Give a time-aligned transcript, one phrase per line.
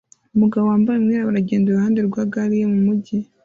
[0.35, 3.17] Umugabo wambaye umwirabura agenda iruhande rwa gare ye mumujyi